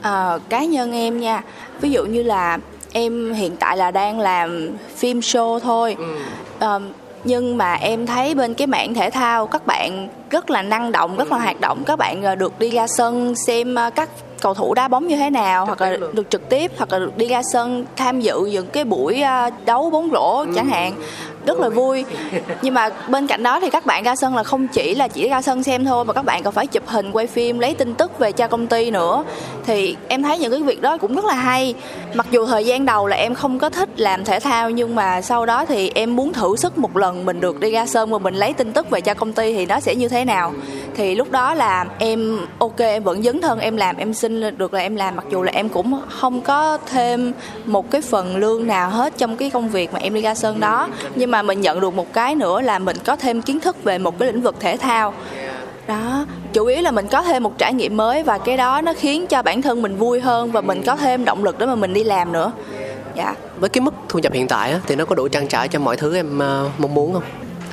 À, 0.02 0.38
cá 0.50 0.64
nhân 0.64 0.92
em 0.92 1.20
nha 1.20 1.42
ví 1.82 1.92
dụ 1.92 2.06
như 2.06 2.24
là 2.24 2.58
em 2.92 3.34
hiện 3.34 3.58
tại 3.58 3.78
là 3.78 3.92
đang 3.92 4.20
làm 4.20 4.70
phim 4.96 5.20
show 5.20 5.60
thôi. 5.60 5.96
Ừ. 6.00 6.16
à, 6.60 6.80
nhưng 7.24 7.58
mà 7.58 7.74
em 7.74 8.06
thấy 8.06 8.36
bên 8.36 8.54
cái 8.54 8.68
mảng 8.68 8.94
thể 8.94 9.10
thao 9.10 9.48
các 9.48 9.68
bạn 9.68 10.08
rất 10.30 10.50
là 10.50 10.62
năng 10.62 10.92
động 10.92 11.18
rất 11.18 11.32
là 11.32 11.38
hoạt 11.38 11.62
động. 11.62 11.84
Các 11.86 11.96
bạn 11.96 12.24
ờ, 12.24 12.36
được 12.36 12.60
đi 12.60 12.70
ra 12.70 12.88
sân 12.88 13.36
xem 13.36 13.76
các 13.96 14.10
cầu 14.44 14.54
thủ 14.54 14.74
đá 14.74 14.88
bóng 14.88 15.08
như 15.08 15.18
thế 15.18 15.30
nào 15.30 15.66
hoặc 15.66 15.82
là 15.82 15.98
được 16.14 16.30
trực 16.30 16.50
tiếp 16.50 16.72
hoặc 16.78 16.92
là 16.92 17.00
được 17.00 17.18
đi 17.18 17.28
ra 17.28 17.42
sân 17.54 17.86
tham 17.96 18.22
dự 18.22 18.40
những 18.46 18.68
cái 18.68 18.84
buổi 18.84 19.24
đấu 19.66 19.90
bóng 19.90 20.10
rổ 20.12 20.38
ừ. 20.38 20.48
chẳng 20.56 20.68
hạn. 20.68 20.94
Rất 21.46 21.60
là 21.60 21.70
vui. 21.70 22.06
Nhưng 22.62 22.74
mà 22.74 22.90
bên 23.08 23.28
cạnh 23.28 23.44
đó 23.44 23.60
thì 23.60 23.70
các 23.70 23.86
bạn 23.86 24.04
ra 24.04 24.16
sân 24.16 24.36
là 24.36 24.44
không 24.44 24.68
chỉ 24.68 24.96
là 24.96 25.08
chỉ 25.08 25.30
ra 25.30 25.42
sân 25.42 25.64
xem 25.64 25.86
thôi 25.86 26.06
mà 26.06 26.14
các 26.14 26.26
bạn 26.26 26.44
còn 26.44 26.54
phải 26.54 26.68
chụp 26.68 26.84
hình 26.88 27.12
quay 27.12 27.28
phim 27.28 27.60
lấy 27.60 27.74
tin 27.74 27.96
tức 27.96 28.20
về 28.20 28.32
cho 28.32 28.48
công 28.48 28.68
ty 28.68 28.92
nữa. 28.92 29.24
Thì 29.66 29.96
em 30.08 30.24
thấy 30.24 30.40
những 30.40 30.52
cái 30.52 30.62
việc 30.62 30.82
đó 30.82 30.98
cũng 30.98 31.16
rất 31.16 31.26
là 31.26 31.36
hay. 31.36 31.76
Mặc 32.14 32.28
dù 32.32 32.46
thời 32.46 32.66
gian 32.66 32.86
đầu 32.86 33.08
là 33.08 33.16
em 33.16 33.36
không 33.36 33.60
có 33.60 33.70
thích 33.70 33.90
làm 34.00 34.26
thể 34.26 34.40
thao 34.40 34.70
nhưng 34.70 34.96
mà 34.96 35.22
sau 35.22 35.46
đó 35.46 35.66
thì 35.66 35.92
em 35.96 36.16
muốn 36.16 36.34
thử 36.34 36.56
sức 36.56 36.78
một 36.78 36.98
lần 36.98 37.26
mình 37.26 37.40
được 37.40 37.60
đi 37.60 37.72
ra 37.72 37.86
sân 37.86 38.12
và 38.12 38.18
mình 38.18 38.36
lấy 38.36 38.54
tin 38.54 38.74
tức 38.74 38.90
về 38.90 39.02
cho 39.02 39.14
công 39.14 39.34
ty 39.34 39.54
thì 39.54 39.66
nó 39.66 39.80
sẽ 39.80 39.96
như 39.96 40.08
thế 40.08 40.26
nào 40.26 40.54
thì 40.96 41.16
lúc 41.16 41.32
đó 41.32 41.54
là 41.54 41.86
em, 42.00 42.40
ok, 42.60 42.78
em 42.78 43.04
vẫn 43.04 43.24
dấn 43.24 43.42
thân, 43.42 43.60
em 43.60 43.78
làm, 43.78 43.96
em 43.98 44.14
xin 44.14 44.58
được 44.58 44.74
là 44.74 44.80
em 44.80 44.96
làm, 44.96 45.16
mặc 45.16 45.26
dù 45.30 45.44
là 45.44 45.52
em 45.52 45.70
cũng 45.70 46.02
không 46.10 46.42
có 46.42 46.78
thêm 46.86 47.34
một 47.66 47.92
cái 47.92 48.02
phần 48.02 48.38
lương 48.38 48.68
nào 48.68 48.90
hết 48.90 49.14
trong 49.18 49.38
cái 49.38 49.50
công 49.50 49.70
việc 49.70 49.94
mà 49.94 50.00
em 50.00 50.14
đi 50.14 50.22
ra 50.22 50.36
sân 50.36 50.60
đó. 50.60 50.88
Nhưng 51.16 51.32
mà 51.32 51.42
mình 51.42 51.62
nhận 51.62 51.80
được 51.80 51.94
một 51.94 52.14
cái 52.14 52.36
nữa 52.36 52.62
là 52.62 52.80
mình 52.80 52.98
có 53.06 53.16
thêm 53.16 53.42
kiến 53.42 53.60
thức 53.60 53.84
về 53.84 53.98
một 53.98 54.20
cái 54.20 54.32
lĩnh 54.32 54.42
vực 54.42 54.56
thể 54.60 54.78
thao. 54.78 55.14
Đó, 55.88 56.26
chủ 56.54 56.66
yếu 56.66 56.82
là 56.82 56.92
mình 56.92 57.08
có 57.08 57.24
thêm 57.24 57.44
một 57.44 57.58
trải 57.58 57.74
nghiệm 57.74 57.98
mới 57.98 58.24
và 58.24 58.38
cái 58.38 58.58
đó 58.58 58.82
nó 58.82 58.94
khiến 58.94 59.28
cho 59.28 59.42
bản 59.42 59.62
thân 59.62 59.82
mình 59.82 59.98
vui 59.98 60.20
hơn 60.20 60.52
và 60.52 60.62
mình 60.62 60.82
có 60.86 60.96
thêm 60.96 61.26
động 61.26 61.44
lực 61.44 61.60
để 61.60 61.66
mà 61.66 61.76
mình 61.76 61.94
đi 61.94 62.04
làm 62.04 62.32
nữa. 62.32 62.52
Dạ. 63.16 63.36
Với 63.60 63.70
cái 63.70 63.82
mức 63.82 63.94
thu 64.10 64.20
nhập 64.20 64.34
hiện 64.34 64.48
tại 64.48 64.76
thì 64.88 64.96
nó 64.96 65.06
có 65.06 65.16
đủ 65.16 65.28
trang 65.28 65.48
trải 65.48 65.68
cho 65.68 65.80
mọi 65.80 65.98
thứ 65.98 66.16
em 66.16 66.40
ờ, 66.40 66.70
mong 66.78 66.94
muốn 66.94 67.14
không? 67.14 67.24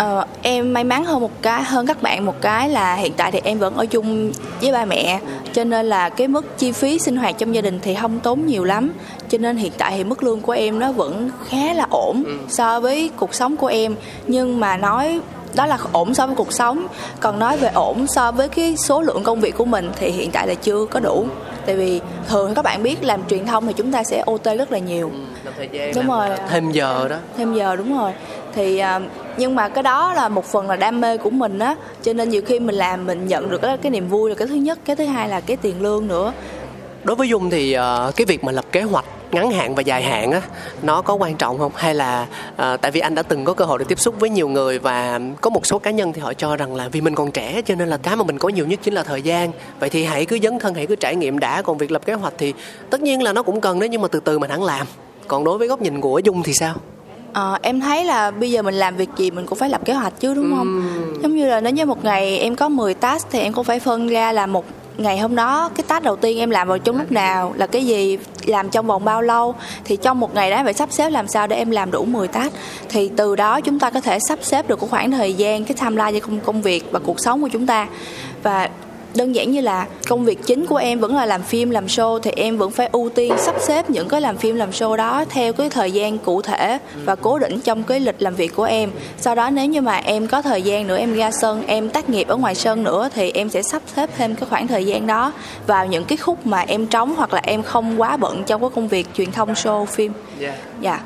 Ờ, 0.00 0.25
em 0.43 0.73
may 0.73 0.85
mắn 0.85 1.05
hơn 1.05 1.20
một 1.20 1.43
cái 1.43 1.62
hơn 1.62 1.87
các 1.87 2.02
bạn 2.02 2.26
một 2.26 2.35
cái 2.41 2.69
là 2.69 2.94
hiện 2.94 3.12
tại 3.17 3.32
thì 3.32 3.41
em 3.44 3.58
vẫn 3.58 3.76
ở 3.76 3.87
chung 3.87 4.32
với 4.61 4.73
ba 4.73 4.85
mẹ. 4.85 5.20
Cho 5.52 5.64
nên 5.64 5.87
là 5.87 6.08
cái 6.08 6.29
mức 6.29 6.58
chi 6.58 6.73
phí 6.73 6.99
sinh 6.99 7.17
hoạt 7.17 7.38
trong 7.38 7.55
gia 7.55 7.61
đình 7.61 7.79
thì 7.82 7.94
không 7.94 8.20
tốn 8.20 8.47
nhiều 8.47 8.64
lắm. 8.64 8.93
Cho 9.29 9.38
nên 9.38 9.56
hiện 9.56 9.73
tại 9.79 9.93
thì 9.97 10.05
mức 10.05 10.23
lương 10.23 10.41
của 10.41 10.52
em 10.52 10.79
nó 10.79 10.93
vẫn 10.93 11.31
khá 11.49 11.73
là 11.75 11.87
ổn 11.91 12.23
ừ. 12.26 12.32
so 12.49 12.81
với 12.81 13.11
cuộc 13.17 13.35
sống 13.35 13.56
của 13.56 13.67
em. 13.67 13.94
Nhưng 14.26 14.61
mà 14.61 14.76
nói 14.76 15.20
đó 15.55 15.67
là 15.67 15.79
ổn 15.93 16.14
so 16.14 16.26
với 16.26 16.37
cuộc 16.37 16.52
sống. 16.52 16.87
Còn 17.20 17.38
nói 17.38 17.56
về 17.56 17.70
ổn 17.75 18.06
so 18.06 18.32
với 18.32 18.49
cái 18.49 18.76
số 18.76 19.02
lượng 19.02 19.23
công 19.23 19.41
việc 19.41 19.56
của 19.56 19.64
mình 19.64 19.91
thì 19.97 20.11
hiện 20.11 20.31
tại 20.31 20.47
là 20.47 20.55
chưa 20.55 20.87
có 20.87 21.00
đủ 21.00 21.26
tại 21.66 21.76
vì 21.76 22.00
thường 22.28 22.54
các 22.54 22.62
bạn 22.62 22.82
biết 22.82 23.04
làm 23.04 23.20
truyền 23.28 23.46
thông 23.46 23.66
thì 23.66 23.72
chúng 23.72 23.92
ta 23.92 24.04
sẽ 24.04 24.24
OT 24.30 24.44
rất 24.44 24.72
là 24.72 24.78
nhiều. 24.78 25.10
Ừ, 25.44 25.50
thời 25.56 25.68
gian 25.72 25.92
đúng 25.94 26.08
rồi. 26.08 26.28
thêm 26.48 26.72
giờ 26.72 27.06
đó. 27.10 27.16
Thêm 27.36 27.54
giờ 27.54 27.76
đúng 27.76 27.98
rồi. 27.98 28.12
Thì 28.54 28.78
à, 28.78 29.00
nhưng 29.36 29.54
mà 29.54 29.68
cái 29.68 29.82
đó 29.82 30.12
là 30.14 30.28
một 30.28 30.44
phần 30.44 30.68
là 30.68 30.76
đam 30.76 31.00
mê 31.00 31.16
của 31.16 31.30
mình 31.30 31.58
á. 31.58 31.76
Cho 32.02 32.12
nên 32.12 32.28
nhiều 32.28 32.42
khi 32.46 32.60
mình 32.60 32.74
làm 32.74 33.06
mình 33.06 33.26
nhận 33.26 33.50
được 33.50 33.62
cái, 33.62 33.76
cái 33.76 33.90
niềm 33.90 34.08
vui 34.08 34.30
là 34.30 34.36
cái 34.36 34.48
thứ 34.48 34.54
nhất 34.54 34.78
cái 34.84 34.96
thứ 34.96 35.04
hai 35.04 35.28
là 35.28 35.40
cái 35.40 35.56
tiền 35.56 35.82
lương 35.82 36.08
nữa. 36.08 36.32
Đối 37.04 37.16
với 37.16 37.28
dung 37.28 37.50
thì 37.50 37.76
uh, 37.78 38.16
cái 38.16 38.24
việc 38.24 38.44
mà 38.44 38.52
lập 38.52 38.64
kế 38.72 38.82
hoạch 38.82 39.04
ngắn 39.32 39.50
hạn 39.50 39.74
và 39.74 39.82
dài 39.82 40.02
hạn 40.02 40.32
á 40.32 40.42
nó 40.82 41.02
có 41.02 41.14
quan 41.14 41.36
trọng 41.36 41.58
không 41.58 41.72
hay 41.74 41.94
là 41.94 42.26
uh, 42.50 42.80
tại 42.80 42.90
vì 42.90 43.00
anh 43.00 43.14
đã 43.14 43.22
từng 43.22 43.44
có 43.44 43.54
cơ 43.54 43.64
hội 43.64 43.78
được 43.78 43.84
tiếp 43.88 43.98
xúc 44.00 44.14
với 44.18 44.30
nhiều 44.30 44.48
người 44.48 44.78
và 44.78 45.20
có 45.40 45.50
một 45.50 45.66
số 45.66 45.78
cá 45.78 45.90
nhân 45.90 46.12
thì 46.12 46.20
họ 46.20 46.34
cho 46.34 46.56
rằng 46.56 46.74
là 46.74 46.88
vì 46.88 47.00
mình 47.00 47.14
còn 47.14 47.30
trẻ 47.30 47.62
cho 47.62 47.74
nên 47.74 47.88
là 47.88 47.96
cái 47.96 48.16
mà 48.16 48.24
mình 48.24 48.38
có 48.38 48.48
nhiều 48.48 48.66
nhất 48.66 48.80
chính 48.82 48.94
là 48.94 49.02
thời 49.02 49.22
gian 49.22 49.52
vậy 49.80 49.90
thì 49.90 50.04
hãy 50.04 50.26
cứ 50.26 50.38
dấn 50.42 50.58
thân 50.58 50.74
hãy 50.74 50.86
cứ 50.86 50.96
trải 50.96 51.16
nghiệm 51.16 51.38
đã 51.38 51.62
còn 51.62 51.78
việc 51.78 51.90
lập 51.90 52.06
kế 52.06 52.12
hoạch 52.12 52.34
thì 52.38 52.54
tất 52.90 53.00
nhiên 53.00 53.22
là 53.22 53.32
nó 53.32 53.42
cũng 53.42 53.60
cần 53.60 53.78
đấy 53.78 53.88
nhưng 53.88 54.02
mà 54.02 54.08
từ 54.08 54.20
từ 54.20 54.38
mình 54.38 54.50
hẳn 54.50 54.62
làm 54.62 54.86
còn 55.28 55.44
đối 55.44 55.58
với 55.58 55.68
góc 55.68 55.82
nhìn 55.82 56.00
của 56.00 56.18
dung 56.18 56.42
thì 56.42 56.52
sao 56.54 56.74
À, 57.32 57.58
em 57.62 57.80
thấy 57.80 58.04
là 58.04 58.30
bây 58.30 58.50
giờ 58.50 58.62
mình 58.62 58.74
làm 58.74 58.96
việc 58.96 59.08
gì 59.16 59.30
mình 59.30 59.46
cũng 59.46 59.58
phải 59.58 59.68
lập 59.68 59.80
kế 59.84 59.92
hoạch 59.92 60.20
chứ 60.20 60.34
đúng 60.34 60.54
không? 60.56 60.78
Uhm. 60.78 61.22
Giống 61.22 61.36
như 61.36 61.46
là 61.46 61.60
nếu 61.60 61.72
như 61.72 61.86
một 61.86 62.04
ngày 62.04 62.38
em 62.38 62.56
có 62.56 62.68
10 62.68 62.94
task 62.94 63.28
thì 63.30 63.40
em 63.40 63.52
cũng 63.52 63.64
phải 63.64 63.80
phân 63.80 64.08
ra 64.08 64.32
là 64.32 64.46
một 64.46 64.64
ngày 65.00 65.19
hôm 65.19 65.35
đó, 65.37 65.71
cái 65.76 65.85
task 65.88 66.04
đầu 66.04 66.16
tiên 66.16 66.38
em 66.38 66.50
làm 66.50 66.69
vào 66.69 66.78
trong 66.78 66.99
lúc 66.99 67.12
nào, 67.12 67.52
là 67.57 67.66
cái 67.66 67.87
gì, 67.87 68.19
làm 68.47 68.71
trong 68.71 68.87
vòng 68.87 69.04
bao 69.04 69.23
lâu, 69.23 69.54
thì 69.85 69.97
trong 69.97 70.21
một 70.21 70.35
ngày 70.35 70.50
đó 70.50 70.61
phải 70.64 70.75
sắp 70.75 70.88
xếp 70.92 71.11
làm 71.11 71.28
sao 71.28 71.47
để 71.47 71.57
em 71.57 71.71
làm 71.71 71.90
đủ 71.90 72.04
10 72.04 72.28
task. 72.28 72.54
Thì 72.88 73.11
từ 73.16 73.37
đó 73.37 73.61
chúng 73.61 73.78
ta 73.78 73.90
có 73.90 74.00
thể 74.00 74.19
sắp 74.28 74.38
xếp 74.42 74.69
được 74.69 74.80
cái 74.80 74.88
khoảng 74.88 75.11
thời 75.11 75.35
gian, 75.35 75.64
cái 75.64 75.76
timeline 75.80 76.21
cho 76.21 76.26
công 76.26 76.40
công 76.40 76.62
việc 76.62 76.85
và 76.90 76.99
cuộc 76.99 77.21
sống 77.21 77.42
của 77.42 77.49
chúng 77.49 77.66
ta. 77.66 77.87
Và 78.42 78.69
đơn 79.14 79.35
giản 79.35 79.50
như 79.50 79.61
là 79.61 79.87
công 80.09 80.25
việc 80.25 80.38
chính 80.47 80.67
của 80.67 80.76
em 80.76 81.00
vẫn 81.00 81.17
là 81.17 81.26
làm 81.26 81.43
phim 81.43 81.71
làm 81.71 81.87
show 81.87 82.19
thì 82.19 82.31
em 82.37 82.59
vẫn 82.59 82.71
phải 82.71 82.88
ưu 82.93 83.09
tiên 83.09 83.35
sắp 83.38 83.55
xếp 83.61 83.90
những 83.90 84.09
cái 84.09 84.21
làm 84.21 84.37
phim 84.37 84.57
làm 84.57 84.71
show 84.71 84.97
đó 84.97 85.25
theo 85.29 85.52
cái 85.52 85.71
thời 85.71 85.93
gian 85.93 86.19
cụ 86.19 86.43
thể 86.43 86.79
và 87.05 87.14
cố 87.14 87.38
định 87.38 87.61
trong 87.61 87.83
cái 87.83 88.00
lịch 88.00 88.23
làm 88.23 88.35
việc 88.35 88.57
của 88.57 88.64
em. 88.64 88.90
Sau 89.19 89.35
đó 89.35 89.50
nếu 89.50 89.67
như 89.67 89.81
mà 89.81 89.97
em 89.97 90.26
có 90.26 90.43
thời 90.43 90.62
gian 90.62 90.87
nữa 90.87 90.97
em 90.97 91.14
ra 91.14 91.31
sân 91.31 91.67
em 91.67 91.88
tác 91.88 92.09
nghiệp 92.09 92.29
ở 92.29 92.37
ngoài 92.37 92.55
sân 92.55 92.85
nữa 92.85 93.09
thì 93.14 93.31
em 93.31 93.50
sẽ 93.50 93.62
sắp 93.62 93.83
xếp 93.97 94.11
thêm 94.17 94.35
cái 94.35 94.49
khoảng 94.50 94.67
thời 94.67 94.87
gian 94.87 95.07
đó 95.07 95.33
vào 95.67 95.87
những 95.87 96.05
cái 96.05 96.17
khúc 96.17 96.47
mà 96.47 96.61
em 96.61 96.87
trống 96.87 97.14
hoặc 97.17 97.35
là 97.35 97.40
em 97.45 97.62
không 97.62 98.00
quá 98.00 98.17
bận 98.17 98.43
trong 98.47 98.61
cái 98.61 98.71
công 98.75 98.88
việc 98.88 99.07
truyền 99.17 99.33
thông 99.33 99.52
show 99.52 99.85
phim. 99.85 100.12
Dạ 100.38 100.49
yeah. 100.49 100.83
yeah 100.83 101.00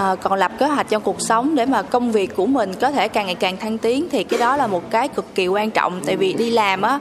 à, 0.00 0.14
còn 0.14 0.38
lập 0.38 0.52
kế 0.58 0.66
hoạch 0.66 0.88
trong 0.88 1.02
cuộc 1.02 1.20
sống 1.20 1.54
để 1.54 1.66
mà 1.66 1.82
công 1.82 2.12
việc 2.12 2.36
của 2.36 2.46
mình 2.46 2.72
có 2.80 2.90
thể 2.90 3.08
càng 3.08 3.26
ngày 3.26 3.34
càng 3.34 3.56
thăng 3.56 3.78
tiến 3.78 4.06
thì 4.10 4.24
cái 4.24 4.40
đó 4.40 4.56
là 4.56 4.66
một 4.66 4.90
cái 4.90 5.08
cực 5.08 5.34
kỳ 5.34 5.46
quan 5.46 5.70
trọng. 5.70 6.00
Tại 6.06 6.16
vì 6.16 6.32
đi 6.32 6.50
làm 6.50 6.82
á 6.82 6.98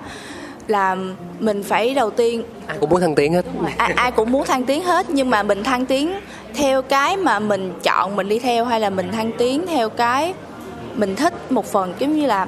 là 0.70 0.98
mình 1.40 1.64
phải 1.64 1.94
đầu 1.94 2.10
tiên 2.10 2.44
ai 2.68 2.78
cũng 2.80 2.90
muốn 2.90 3.02
thăng 3.02 3.16
tiến 3.16 3.34
hết. 3.34 3.46
Ai, 3.78 3.94
ai 3.96 4.12
cũng 4.12 4.32
muốn 4.32 4.46
thăng 4.46 4.64
tiến 4.64 4.84
hết 4.84 5.10
nhưng 5.10 5.30
mà 5.30 5.44
mình 5.44 5.64
thăng 5.64 5.86
tiến 5.86 6.20
theo 6.54 6.82
cái 6.82 7.18
mà 7.18 7.40
mình 7.40 7.74
chọn 7.84 8.16
mình 8.16 8.30
đi 8.30 8.40
theo 8.40 8.66
hay 8.66 8.80
là 8.80 8.90
mình 8.90 9.12
thăng 9.12 9.32
tiến 9.38 9.66
theo 9.68 9.90
cái 9.90 10.34
mình 10.96 11.16
thích 11.16 11.52
một 11.52 11.66
phần 11.66 11.94
giống 12.00 12.16
như 12.16 12.26
là 12.26 12.48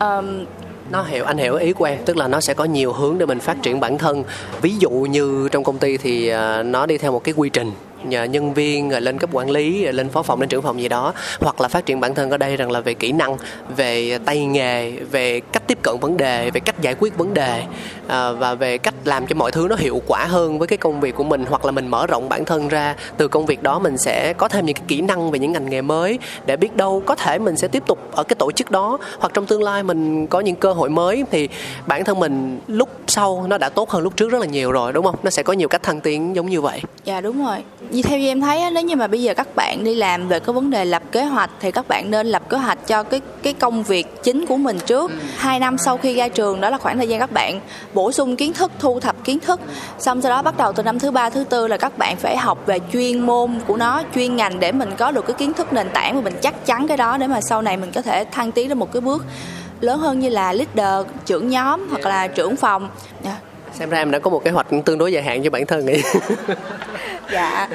um, 0.00 0.44
nó 0.90 1.02
hiểu 1.02 1.24
anh 1.24 1.38
hiểu 1.38 1.56
ý 1.56 1.72
của 1.72 1.84
em 1.84 1.98
tức 2.04 2.16
là 2.16 2.28
nó 2.28 2.40
sẽ 2.40 2.54
có 2.54 2.64
nhiều 2.64 2.92
hướng 2.92 3.18
để 3.18 3.26
mình 3.26 3.40
phát 3.40 3.56
triển 3.62 3.80
bản 3.80 3.98
thân. 3.98 4.24
Ví 4.62 4.76
dụ 4.78 4.90
như 4.90 5.48
trong 5.52 5.64
công 5.64 5.78
ty 5.78 5.96
thì 5.96 6.28
ờ, 6.28 6.62
nó 6.62 6.86
đi 6.86 6.98
theo 6.98 7.12
một 7.12 7.24
cái 7.24 7.34
quy 7.36 7.48
trình 7.48 7.72
nhân 8.04 8.54
viên 8.54 8.90
rồi 8.90 9.00
lên 9.00 9.18
cấp 9.18 9.30
quản 9.32 9.50
lý 9.50 9.84
rồi 9.84 9.92
lên 9.92 10.08
phó 10.08 10.22
phòng, 10.22 10.40
lên 10.40 10.48
trưởng 10.48 10.62
phòng 10.62 10.80
gì 10.80 10.88
đó, 10.88 11.12
hoặc 11.40 11.60
là 11.60 11.68
phát 11.68 11.86
triển 11.86 12.00
bản 12.00 12.14
thân 12.14 12.30
ở 12.30 12.36
đây 12.36 12.56
rằng 12.56 12.70
là 12.70 12.80
về 12.80 12.94
kỹ 12.94 13.12
năng, 13.12 13.36
về 13.76 14.18
tay 14.24 14.44
nghề, 14.46 14.90
về 14.90 15.40
cách 15.40 15.62
tiếp 15.66 15.78
cận 15.82 15.94
vấn 16.00 16.16
đề, 16.16 16.50
về 16.50 16.60
cách 16.60 16.80
giải 16.80 16.94
quyết 16.98 17.18
vấn 17.18 17.34
đề 17.34 17.62
ờ, 18.08 18.36
và 18.38 18.54
về 18.54 18.78
cách 18.78 18.94
làm 19.04 19.26
cho 19.26 19.34
mọi 19.34 19.50
thứ 19.50 19.66
nó 19.70 19.76
hiệu 19.76 20.02
quả 20.06 20.24
hơn 20.24 20.58
với 20.58 20.68
cái 20.68 20.76
công 20.76 21.00
việc 21.00 21.14
của 21.14 21.24
mình, 21.24 21.44
hoặc 21.48 21.64
là 21.64 21.70
mình 21.70 21.88
mở 21.88 22.06
rộng 22.06 22.28
bản 22.28 22.44
thân 22.44 22.68
ra. 22.68 22.94
Từ 23.16 23.28
công 23.28 23.46
việc 23.46 23.62
đó 23.62 23.78
mình 23.78 23.98
sẽ 23.98 24.32
có 24.32 24.48
thêm 24.48 24.66
những 24.66 24.76
cái 24.76 24.84
kỹ 24.88 25.00
năng 25.00 25.30
về 25.30 25.38
những 25.38 25.52
ngành 25.52 25.70
nghề 25.70 25.82
mới 25.82 26.18
để 26.46 26.56
biết 26.56 26.76
đâu 26.76 27.02
có 27.06 27.14
thể 27.14 27.38
mình 27.38 27.56
sẽ 27.56 27.68
tiếp 27.68 27.82
tục 27.86 27.98
ở 28.12 28.24
cái 28.24 28.36
tổ 28.38 28.52
chức 28.52 28.70
đó, 28.70 28.98
hoặc 29.18 29.34
trong 29.34 29.46
tương 29.46 29.62
lai 29.62 29.82
mình 29.82 30.26
có 30.26 30.40
những 30.40 30.56
cơ 30.56 30.72
hội 30.72 30.90
mới 30.90 31.24
thì 31.30 31.48
bản 31.86 32.04
thân 32.04 32.20
mình 32.20 32.60
lúc 32.66 32.88
sau 33.06 33.44
nó 33.48 33.58
đã 33.58 33.68
tốt 33.68 33.90
hơn 33.90 34.02
lúc 34.02 34.16
trước 34.16 34.28
rất 34.28 34.38
là 34.38 34.46
nhiều 34.46 34.72
rồi, 34.72 34.92
đúng 34.92 35.04
không? 35.04 35.16
Nó 35.22 35.30
sẽ 35.30 35.42
có 35.42 35.52
nhiều 35.52 35.68
cách 35.68 35.82
thăng 35.82 36.00
tiến 36.00 36.36
giống 36.36 36.46
như 36.46 36.60
vậy. 36.60 36.80
Dạ 37.04 37.20
đúng 37.20 37.44
rồi 37.44 37.56
như 37.92 38.02
theo 38.02 38.18
như 38.18 38.28
em 38.28 38.40
thấy 38.40 38.70
nếu 38.70 38.84
như 38.84 38.96
mà 38.96 39.06
bây 39.06 39.22
giờ 39.22 39.34
các 39.34 39.56
bạn 39.56 39.84
đi 39.84 39.94
làm 39.94 40.28
về 40.28 40.40
cái 40.40 40.52
vấn 40.52 40.70
đề 40.70 40.84
lập 40.84 41.02
kế 41.12 41.24
hoạch 41.24 41.50
thì 41.60 41.70
các 41.70 41.88
bạn 41.88 42.10
nên 42.10 42.26
lập 42.26 42.42
kế 42.48 42.56
hoạch 42.56 42.78
cho 42.86 43.02
cái 43.02 43.20
cái 43.42 43.52
công 43.52 43.82
việc 43.82 44.22
chính 44.22 44.46
của 44.46 44.56
mình 44.56 44.78
trước 44.86 45.10
ừ. 45.10 45.16
hai 45.36 45.60
năm 45.60 45.78
sau 45.78 45.96
khi 45.96 46.14
ra 46.14 46.28
trường 46.28 46.60
đó 46.60 46.70
là 46.70 46.78
khoảng 46.78 46.96
thời 46.96 47.08
gian 47.08 47.20
các 47.20 47.32
bạn 47.32 47.60
bổ 47.94 48.12
sung 48.12 48.36
kiến 48.36 48.52
thức 48.52 48.72
thu 48.78 49.00
thập 49.00 49.24
kiến 49.24 49.40
thức 49.40 49.60
xong 49.98 50.22
sau 50.22 50.30
đó 50.30 50.42
bắt 50.42 50.56
đầu 50.56 50.72
từ 50.72 50.82
năm 50.82 50.98
thứ 50.98 51.10
ba 51.10 51.30
thứ 51.30 51.44
tư 51.44 51.68
là 51.68 51.76
các 51.76 51.98
bạn 51.98 52.16
phải 52.16 52.36
học 52.36 52.58
về 52.66 52.78
chuyên 52.92 53.20
môn 53.20 53.60
của 53.66 53.76
nó 53.76 54.02
chuyên 54.14 54.36
ngành 54.36 54.60
để 54.60 54.72
mình 54.72 54.90
có 54.98 55.10
được 55.10 55.26
cái 55.26 55.34
kiến 55.34 55.52
thức 55.52 55.72
nền 55.72 55.88
tảng 55.92 56.14
và 56.14 56.20
mình 56.20 56.34
chắc 56.42 56.66
chắn 56.66 56.88
cái 56.88 56.96
đó 56.96 57.16
để 57.16 57.26
mà 57.26 57.40
sau 57.40 57.62
này 57.62 57.76
mình 57.76 57.90
có 57.94 58.02
thể 58.02 58.24
thăng 58.24 58.52
tiến 58.52 58.68
đến 58.68 58.78
một 58.78 58.92
cái 58.92 59.00
bước 59.00 59.24
lớn 59.80 59.98
hơn 59.98 60.20
như 60.20 60.28
là 60.28 60.52
leader 60.52 61.06
trưởng 61.24 61.48
nhóm 61.48 61.88
hoặc 61.90 62.06
là 62.06 62.26
trưởng 62.26 62.56
phòng 62.56 62.88
yeah. 63.24 63.36
Dạ. 63.42 63.48
xem 63.72 63.90
ra 63.90 63.98
em 63.98 64.10
đã 64.10 64.18
có 64.18 64.30
một 64.30 64.44
kế 64.44 64.50
hoạch 64.50 64.66
tương 64.84 64.98
đối 64.98 65.12
dài 65.12 65.22
hạn 65.22 65.42
cho 65.42 65.50
bản 65.50 65.66
thân 65.66 65.86
ấy 65.86 66.02
dạ. 67.32 67.68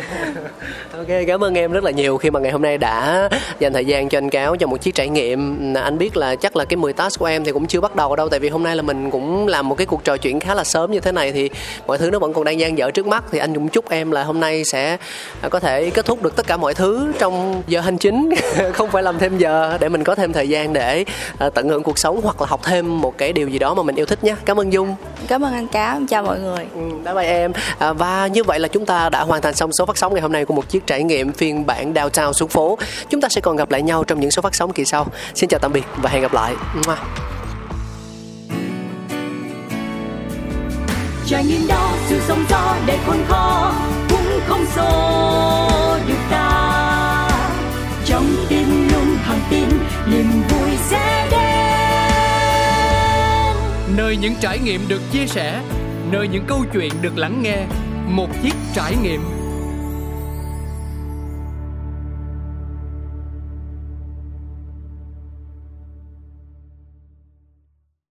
Ok 0.97 1.07
cảm 1.27 1.43
ơn 1.43 1.57
em 1.57 1.71
rất 1.71 1.83
là 1.83 1.91
nhiều 1.91 2.17
khi 2.17 2.29
mà 2.29 2.39
ngày 2.39 2.51
hôm 2.51 2.61
nay 2.61 2.77
đã 2.77 3.29
dành 3.59 3.73
thời 3.73 3.85
gian 3.85 4.09
cho 4.09 4.17
anh 4.17 4.29
cáo 4.29 4.55
cho 4.55 4.67
một 4.67 4.81
chiếc 4.81 4.95
trải 4.95 5.09
nghiệm. 5.09 5.73
Anh 5.73 5.97
biết 5.97 6.17
là 6.17 6.35
chắc 6.35 6.55
là 6.55 6.65
cái 6.65 6.77
10 6.77 6.93
task 6.93 7.19
của 7.19 7.25
em 7.25 7.43
thì 7.43 7.51
cũng 7.51 7.67
chưa 7.67 7.81
bắt 7.81 7.95
đầu 7.95 8.15
đâu 8.15 8.29
tại 8.29 8.39
vì 8.39 8.49
hôm 8.49 8.63
nay 8.63 8.75
là 8.75 8.81
mình 8.81 9.11
cũng 9.11 9.47
làm 9.47 9.69
một 9.69 9.75
cái 9.75 9.85
cuộc 9.85 10.03
trò 10.03 10.17
chuyện 10.17 10.39
khá 10.39 10.55
là 10.55 10.63
sớm 10.63 10.91
như 10.91 10.99
thế 10.99 11.11
này 11.11 11.31
thì 11.31 11.49
mọi 11.87 11.97
thứ 11.97 12.11
nó 12.11 12.19
vẫn 12.19 12.33
còn 12.33 12.43
đang 12.43 12.59
dang 12.59 12.77
dở 12.77 12.91
trước 12.91 13.07
mắt. 13.07 13.23
Thì 13.31 13.39
anh 13.39 13.53
cũng 13.53 13.67
chúc 13.67 13.89
em 13.89 14.11
là 14.11 14.23
hôm 14.23 14.39
nay 14.39 14.63
sẽ 14.65 14.97
có 15.49 15.59
thể 15.59 15.89
kết 15.89 16.05
thúc 16.05 16.23
được 16.23 16.35
tất 16.35 16.47
cả 16.47 16.57
mọi 16.57 16.73
thứ 16.73 17.13
trong 17.19 17.63
giờ 17.67 17.81
hành 17.81 17.97
chính 17.97 18.29
không 18.73 18.89
phải 18.89 19.03
làm 19.03 19.19
thêm 19.19 19.37
giờ 19.37 19.77
để 19.79 19.89
mình 19.89 20.03
có 20.03 20.15
thêm 20.15 20.33
thời 20.33 20.49
gian 20.49 20.73
để 20.73 21.05
à, 21.37 21.49
tận 21.49 21.69
hưởng 21.69 21.83
cuộc 21.83 21.97
sống 21.97 22.19
hoặc 22.23 22.41
là 22.41 22.47
học 22.47 22.59
thêm 22.63 23.01
một 23.01 23.17
cái 23.17 23.33
điều 23.33 23.49
gì 23.49 23.59
đó 23.59 23.73
mà 23.73 23.83
mình 23.83 23.95
yêu 23.95 24.05
thích 24.05 24.23
nhé 24.23 24.35
cảm 24.45 24.59
ơn 24.59 24.73
dung. 24.73 24.95
Cảm 25.27 25.45
ơn 25.45 25.53
anh 25.53 25.67
cáo. 25.67 25.99
Chào 26.09 26.23
mọi 26.23 26.39
người. 26.39 26.65
Ừ, 26.75 26.81
bye 27.05 27.13
bye 27.13 27.27
em. 27.27 27.51
À, 27.77 27.93
và 27.93 28.27
như 28.27 28.43
vậy 28.43 28.59
là 28.59 28.67
chúng 28.67 28.85
ta 28.85 29.09
đã 29.09 29.23
hoàn 29.23 29.41
thành 29.41 29.47
xong 29.54 29.74
số 29.74 29.86
phát 29.86 29.98
sóng 29.98 30.13
ngày 30.13 30.22
hôm 30.22 30.32
nay 30.32 30.46
của 30.46 30.54
một 30.54 30.70
chiếc 30.70 30.88
trải 30.88 31.04
nghiệm 31.04 31.34
phiên 31.34 31.66
bản 31.66 31.94
downtown 31.94 32.34
xuống 32.34 32.50
phố. 32.50 32.77
Chúng 33.10 33.22
ta 33.22 33.30
sẽ 33.30 33.42
còn 33.42 33.56
gặp 33.56 33.72
lại 33.72 33.82
nhau 33.82 34.04
trong 34.04 34.20
những 34.20 34.32
số 34.32 34.42
phát 34.42 34.56
sóng 34.56 34.74
kỳ 34.74 34.86
sau. 34.86 35.08
Xin 35.36 35.50
chào 35.50 35.60
tạm 35.60 35.74
biệt 35.74 35.84
và 35.98 36.10
hẹn 36.10 36.22
gặp 36.22 36.34
lại. 36.34 36.56
Trải 41.25 41.46
nghiệm 41.46 41.68
đó 41.68 41.94
sự 42.08 42.20
sóng 42.27 42.46
gió 42.50 42.75
để 42.86 42.98
khôn 43.08 43.18
khó 43.27 43.74
cũng 44.10 44.39
không 44.48 44.66
xô 44.75 45.98
được 46.08 46.20
ta 46.30 47.30
trong 48.06 48.25
tim 48.50 48.89
luôn 48.94 49.18
thẳng 49.25 49.39
tin 49.50 49.70
niềm 50.12 50.25
vui 50.50 50.70
sẽ 50.89 51.27
đến 51.32 51.48
nơi 53.98 54.18
những 54.18 54.34
trải 54.42 54.60
nghiệm 54.60 54.88
được 54.88 55.01
chia 55.12 55.27
sẻ 55.27 55.62
nơi 56.12 56.27
những 56.27 56.46
câu 56.48 56.66
chuyện 56.74 56.92
được 57.01 57.18
lắng 57.18 57.42
nghe 57.44 57.58
một 58.08 58.27
chiếc 58.44 58.54
trải 58.75 58.96
nghiệm 59.04 59.22